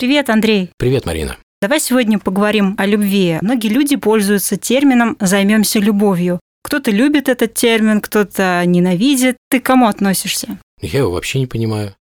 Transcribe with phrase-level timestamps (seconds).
[0.00, 0.70] Привет, Андрей.
[0.76, 1.36] Привет, Марина.
[1.60, 3.38] Давай сегодня поговорим о любви.
[3.42, 6.38] Многие люди пользуются термином «займемся любовью».
[6.62, 9.36] Кто-то любит этот термин, кто-то ненавидит.
[9.50, 10.56] Ты к кому относишься?
[10.80, 11.96] Я его вообще не понимаю.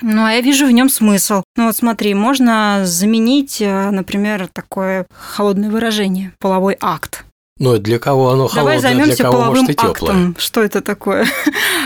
[0.00, 1.42] Ну, а я вижу в нем смысл.
[1.54, 7.26] Ну вот смотри, можно заменить, э, например, такое холодное выражение– половой акт.
[7.58, 9.90] Но для кого оно давай холодное, займемся для кого может и теплое.
[9.90, 10.36] актом.
[10.38, 11.26] Что это такое?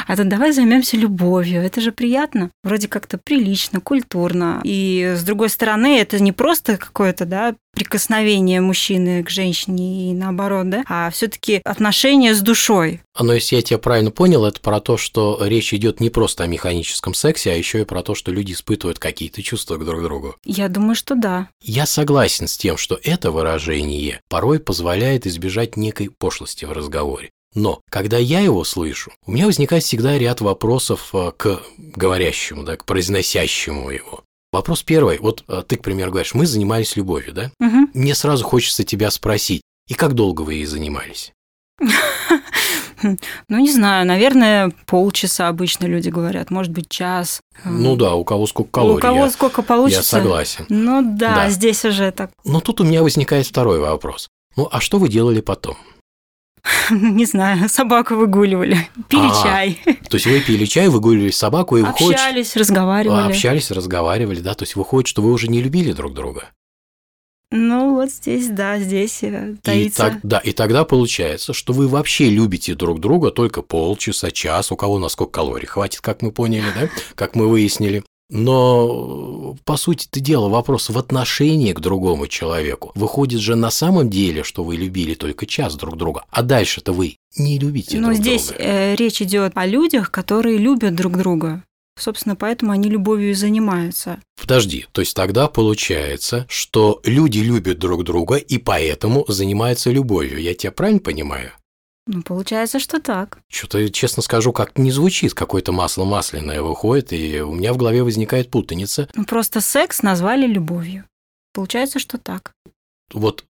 [0.09, 1.63] А то давай займемся любовью.
[1.63, 2.51] Это же приятно.
[2.63, 4.61] Вроде как-то прилично, культурно.
[4.63, 10.71] И с другой стороны, это не просто какое-то, да, прикосновение мужчины к женщине и наоборот,
[10.71, 13.03] да, а все-таки отношения с душой.
[13.21, 16.47] Но если я тебя правильно понял, это про то, что речь идет не просто о
[16.47, 20.37] механическом сексе, а еще и про то, что люди испытывают какие-то чувства друг к другу.
[20.45, 21.49] Я думаю, что да.
[21.63, 27.31] Я согласен с тем, что это выражение порой позволяет избежать некой пошлости в разговоре.
[27.57, 32.77] Но когда я его слышу, у меня возникает всегда ряд вопросов э, к говорящему, да,
[32.77, 34.23] к произносящему его.
[34.57, 35.19] Вопрос первый.
[35.19, 37.51] Вот э, ты, к примеру, говоришь, мы занимались любовью, да?
[37.61, 37.91] Мгм.
[37.93, 41.33] Мне сразу хочется тебя спросить, и как долго вы ей занимались?
[43.03, 47.41] Ну, не знаю, наверное, полчаса обычно люди говорят, может быть, час.
[47.65, 48.97] Ну да, у кого сколько калорий.
[48.97, 50.03] У кого я- сколько я получится.
[50.03, 50.65] согласен.
[50.71, 51.51] Ну да, Да.
[51.51, 54.29] здесь уже так, Но тут у меня возникает второй вопрос.
[54.57, 55.77] Ну, а что вы делали потом?
[56.91, 61.83] не знаю, собаку выгуливали, пили А, чай, То есть вы пили чай, выгуливали собаку, и
[61.83, 62.15] выходит...
[62.17, 63.31] общались, разговаривали.
[63.31, 64.55] Общались, разговаривали, да?
[64.55, 66.51] То есть выходит, что вы уже не любили друг друга.
[67.53, 70.03] Ну вот здесь, да, здесь э, И, таится.
[70.03, 74.77] так, да, и тогда получается, что вы вообще любите друг друга только полчаса, час, у
[74.77, 78.03] кого на сколько калорий хватит, как мы поняли, да, как мы выяснили.
[78.29, 82.93] Но, по сути это дело, вопрос в отношении к другому человеку.
[82.95, 87.17] Выходит же на самом деле, что вы любили только час друг друга, а дальше-то вы
[87.37, 88.63] не любите Но друг здесь друга.
[88.65, 91.63] э, речь идет о людях, которые любят друг друга.
[91.99, 94.19] Собственно, поэтому они любовью и занимаются.
[94.39, 100.39] Подожди, то есть тогда получается, что люди любят друг друга и поэтому занимаются любовью.
[100.43, 101.53] Я тебя правильно понимаю?
[102.07, 103.39] Ну, получается, что так.
[103.49, 108.05] Что-то, честно скажу, как не звучит, какое-то масло масляное выходит, и у меня в голове
[108.05, 109.09] возникает путаница.
[109.15, 111.05] Ну, просто секс назвали любовью.
[111.53, 112.53] Получается, что так.
[113.13, 113.45] Вот,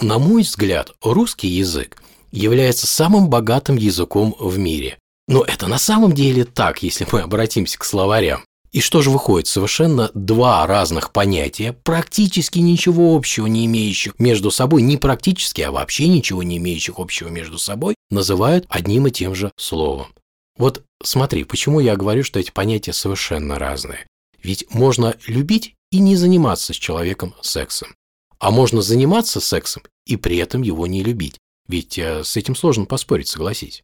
[0.00, 2.02] на мой взгляд, русский язык
[2.32, 4.98] является самым богатым языком в мире.
[5.28, 8.42] Но это на самом деле так, если мы обратимся к словарям.
[8.72, 9.48] И что же выходит?
[9.48, 16.06] Совершенно два разных понятия, практически ничего общего не имеющих между собой, не практически, а вообще
[16.06, 20.14] ничего не имеющих общего между собой, называют одним и тем же словом.
[20.56, 24.06] Вот смотри, почему я говорю, что эти понятия совершенно разные.
[24.42, 27.94] Ведь можно любить и не заниматься с человеком сексом.
[28.38, 31.38] А можно заниматься сексом и при этом его не любить.
[31.68, 33.82] Ведь э, с этим сложно поспорить, согласись.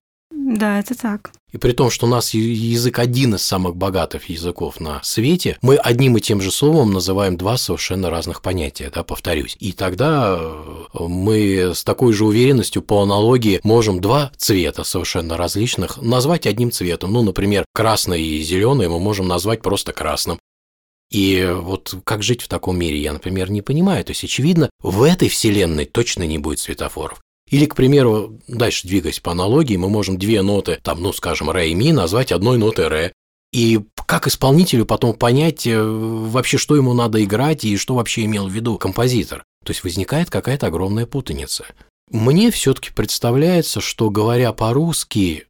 [0.48, 1.32] Да, это так.
[1.52, 5.74] И при том, что у нас язык один из самых богатых языков на свете, мы
[5.74, 9.56] одним и тем же словом называем два совершенно разных понятия, да, повторюсь.
[9.58, 16.00] И тогда э, мы с такой же уверенностью по аналогии можем два цвета совершенно различных
[16.00, 17.12] назвать одним цветом.
[17.12, 20.38] Ну, например, красный и зеленый мы можем назвать просто красным.
[21.10, 24.04] И вот как жить в таком мире, я, например, не понимаю.
[24.04, 27.20] То есть, очевидно, в этой вселенной точно не будет светофоров.
[27.48, 31.70] Или, к примеру, дальше двигаясь по аналогии, мы можем две ноты, там, ну, скажем, ре
[31.70, 33.12] и ми, назвать одной нотой ре.
[33.52, 38.48] И как исполнителю потом понять э, вообще, что ему надо играть и что вообще имел
[38.48, 39.44] в виду композитор?
[39.64, 41.64] То есть возникает какая-то огромная путаница.
[42.10, 45.46] Мне все-таки представляется, что говоря по-русски,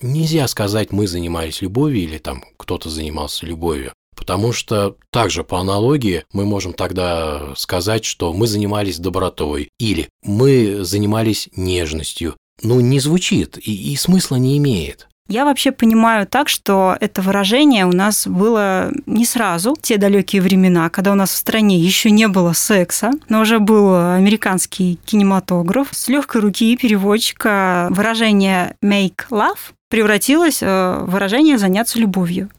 [0.00, 3.92] нельзя сказать «мы занимались любовью» или там «кто-то занимался любовью».
[4.14, 10.84] Потому что также по аналогии мы можем тогда сказать, что мы занимались добротой или мы
[10.84, 12.36] занимались нежностью.
[12.62, 15.08] Ну, не звучит и, и смысла не имеет.
[15.28, 20.90] Я вообще понимаю так, что это выражение у нас было не сразу, те далекие времена,
[20.90, 25.88] когда у нас в стране еще не было секса, но уже был американский кинематограф.
[25.92, 32.50] С легкой руки переводчика выражение make love превратилось э, в выражение заняться любовью.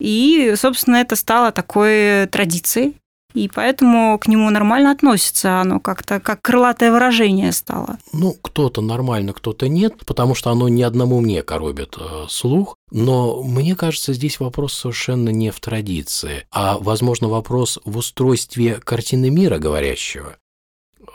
[0.00, 2.96] И, собственно, это стало такой традицией.
[3.34, 5.60] И поэтому к нему нормально относится.
[5.60, 7.98] Оно как-то как крылатое выражение стало.
[8.12, 12.76] Ну, кто-то нормально, кто-то нет, потому что оно не одному мне коробит э, слух.
[12.92, 19.30] Но мне кажется, здесь вопрос совершенно не в традиции, а, возможно, вопрос в устройстве картины
[19.30, 20.36] мира говорящего.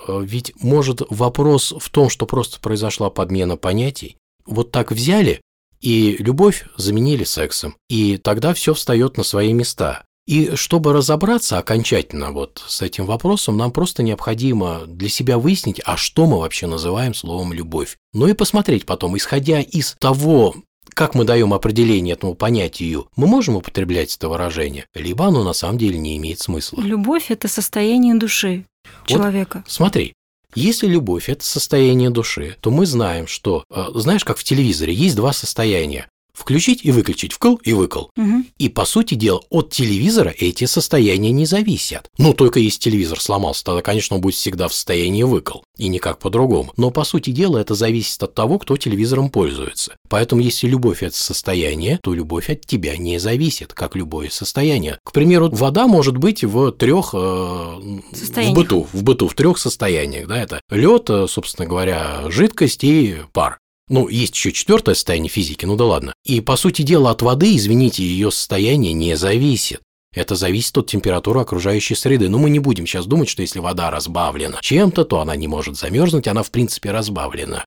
[0.07, 4.17] Э, Ведь может вопрос в том, что просто произошла подмена понятий.
[4.45, 5.41] Вот так взяли
[5.81, 10.03] и любовь заменили сексом, и тогда все встает на свои места.
[10.27, 15.97] И чтобы разобраться окончательно вот с этим вопросом, нам просто необходимо для себя выяснить, а
[15.97, 17.97] что мы вообще называем словом «любовь».
[18.13, 20.55] Ну и посмотреть потом, исходя из того,
[20.93, 25.79] как мы даем определение этому понятию, мы можем употреблять это выражение, либо оно на самом
[25.79, 26.79] деле не имеет смысла.
[26.81, 28.65] Любовь– это состояние души
[29.07, 29.63] человека.
[29.65, 30.13] Вот, смотри,
[30.55, 35.15] если любовь– это состояние души, то мы знаем, что, э, знаешь, как в телевизоре, есть
[35.15, 36.07] два состояния
[36.39, 38.05] включить и выключить, вкл и выкл.
[38.17, 38.43] Угу.
[38.57, 42.09] И, по сути дела, от телевизора эти состояния не зависят.
[42.17, 46.19] Ну, только если телевизор сломался, тогда, конечно, он будет всегда в состоянии выкл, и никак
[46.19, 46.73] по-другому.
[46.77, 49.95] Но, по сути дела, это зависит от того, кто телевизором пользуется.
[50.09, 54.99] Поэтому, если любовь– это состояние, то любовь от тебя не зависит, как любое состояние.
[55.03, 60.27] К примеру, вода может быть в трех э, в быту, в быту, в трех состояниях.
[60.27, 63.59] Да, это лед, э, собственно говоря, жидкость и пар.
[63.89, 66.13] Ну, есть еще четвертое состояние физики, ну да ладно.
[66.23, 69.81] И, по сути дела, от воды, извините, ее состояние не зависит.
[70.13, 72.29] Это зависит от температуры окружающей среды.
[72.29, 75.77] Но мы не будем сейчас думать, что если вода разбавлена чем-то, то она не может
[75.77, 77.65] замерзнуть, она в принципе разбавлена.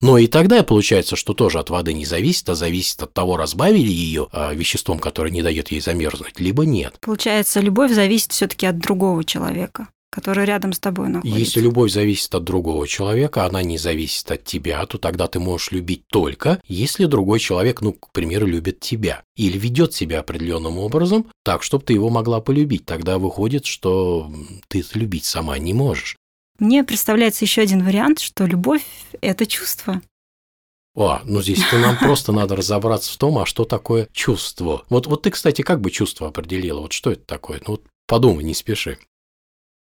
[0.00, 3.90] Но и тогда получается, что тоже от воды не зависит, а зависит от того, разбавили
[3.90, 6.96] ее а, веществом, которое не дает ей замерзнуть, либо нет.
[7.00, 11.38] Получается, любовь зависит все-таки от другого человека который рядом с тобой находится.
[11.38, 15.72] Если любовь зависит от другого человека, она не зависит от тебя, то тогда ты можешь
[15.72, 21.26] любить только, если другой человек, ну, к примеру, любит тебя или ведет себя определенным образом
[21.42, 22.84] так, чтобы ты его могла полюбить.
[22.84, 24.30] Тогда выходит, что
[24.68, 26.16] ты любить сама не можешь.
[26.58, 28.84] Мне представляется еще один вариант, что любовь–
[29.22, 30.02] это чувство.
[30.94, 34.84] О, ну здесь-то нам просто надо разобраться в том, а что такое чувство.
[34.90, 36.80] Вот, вот ты, кстати, как бы чувство определила?
[36.80, 37.62] Вот что это такое?
[37.66, 38.98] Ну вот подумай, не спеши.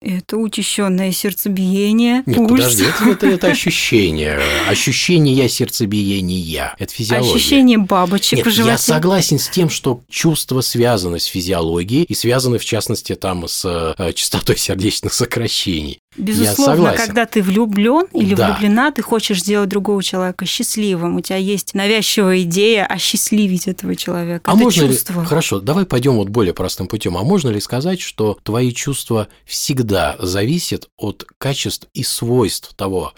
[0.03, 2.23] Это учащенное сердцебиение.
[2.25, 2.51] Нет, пульс.
[2.51, 4.41] подожди, это, это, это ощущение.
[4.67, 6.75] Ощущение сердцебиения.
[6.79, 7.35] Это физиология.
[7.35, 8.71] Ощущение бабочек Нет, в животе.
[8.71, 13.95] Я согласен с тем, что чувства связаны с физиологией и связаны, в частности, там с
[13.99, 16.01] э, частотой сердечных сокращений.
[16.17, 18.49] Безусловно, когда ты влюблен или да.
[18.49, 21.17] влюблена, ты хочешь сделать другого человека счастливым.
[21.17, 24.51] У тебя есть навязчивая идея осчастливить этого человека.
[24.51, 25.21] А Это можно чувство.
[25.21, 25.27] ли...
[25.27, 27.17] Хорошо, давай пойдем вот более простым путем.
[27.17, 33.15] А можно ли сказать, что твои чувства всегда зависят от качеств и свойств того,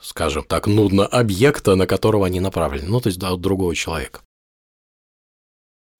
[0.00, 4.20] скажем так, нудно объекта, на которого они направлены, ну, то есть да, от другого человека?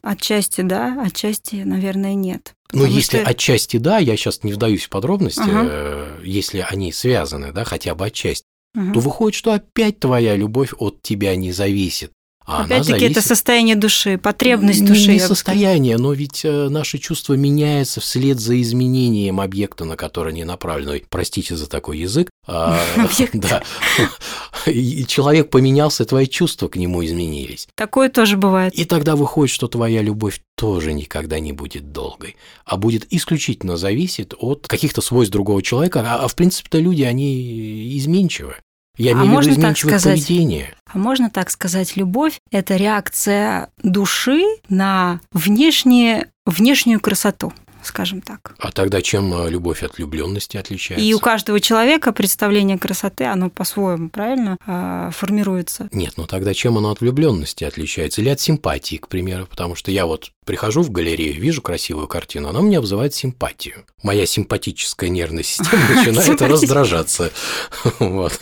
[0.05, 2.55] Отчасти да, отчасти, наверное, нет.
[2.73, 3.27] Ну, если что...
[3.27, 6.21] отчасти да, я сейчас не вдаюсь в подробности, ага.
[6.23, 8.45] если они связаны, да, хотя бы отчасти,
[8.77, 8.93] ага.
[8.93, 12.13] то выходит, что опять твоя любовь от тебя не зависит.
[12.47, 13.11] А Опять-таки зависит...
[13.13, 15.13] это состояние души, потребность души.
[15.13, 20.45] Не состояние, но ведь э, наше чувство меняется вслед за изменением объекта, на который они
[20.45, 21.03] направлены.
[21.09, 22.29] простите за такой язык.
[22.47, 22.79] А,
[23.33, 23.63] да.
[24.67, 27.67] И человек поменялся, твои чувства к нему изменились.
[27.77, 28.75] Такое тоже бывает.
[28.75, 32.37] И тогда выходит, что твоя любовь тоже никогда не будет долгой,
[32.67, 36.05] а будет исключительно зависеть от каких-то свойств другого человека.
[36.07, 38.57] А, а в принципе-то люди, они изменчивы.
[38.97, 40.75] Я а имею в виду изменчивое поведение.
[40.87, 47.53] А можно так сказать, любовь– это реакция души на внешнее, внешнюю красоту
[47.87, 48.55] скажем так.
[48.59, 51.05] А тогда чем э, любовь от влюбленности отличается?
[51.05, 55.89] И у каждого человека представление красоты, оно по-своему, правильно, а, формируется.
[55.93, 58.21] Нет, ну тогда чем оно от влюбленности отличается?
[58.21, 59.47] Или от симпатии, к примеру?
[59.47, 63.85] Потому что я вот прихожу в галерею, вижу красивую картину, она меня вызывает симпатию.
[64.03, 67.31] Моя симпатическая нервная система начинает раздражаться.
[67.99, 68.41] Вот.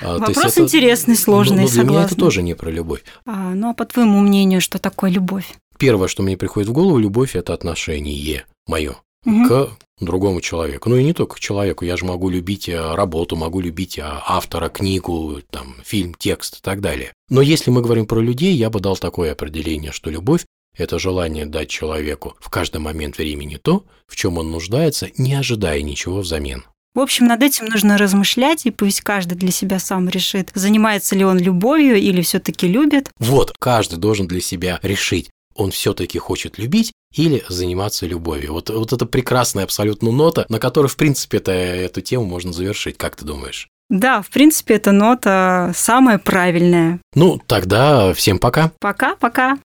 [0.00, 1.82] А, Вопрос интересный, сложный, согласна.
[1.82, 3.02] Для меня это тоже не про любовь.
[3.26, 5.52] А, ну а по твоему мнению, что такое любовь?
[5.78, 9.48] Первое, что мне приходит в голову, любовь– это отношение мое угу.
[9.48, 9.70] к
[10.00, 10.88] другому человеку.
[10.88, 14.02] Ну и не только к человеку, я же могу любить э, работу, могу любить э,
[14.04, 17.12] автора, книгу, там, фильм, текст и так далее.
[17.28, 20.44] Но если мы говорим про людей, я бы дал такое определение, что любовь–
[20.76, 25.82] это желание дать человеку в каждый момент времени то, в чем он нуждается, не ожидая
[25.82, 26.64] ничего взамен.
[26.94, 31.24] В общем, над этим нужно размышлять, и пусть каждый для себя сам решит, занимается ли
[31.24, 33.08] он любовью или все-таки любит.
[33.18, 38.52] Вот, каждый должен для себя решить, он все-таки хочет любить или заниматься любовью.
[38.52, 42.96] Вот, вот это прекрасная абсолютно нота, на которой, в принципе, это, эту тему можно завершить.
[42.96, 43.68] Как ты думаешь?
[43.92, 47.00] Да, в принципе, эта нота самая правильная.
[47.14, 48.72] Ну, тогда всем пока.
[48.80, 49.58] Пока-пока.